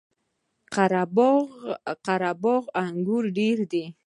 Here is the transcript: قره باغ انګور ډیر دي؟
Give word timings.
قره 2.03 2.33
باغ 2.43 2.63
انګور 2.83 3.23
ډیر 3.37 3.57
دي؟ 3.71 3.83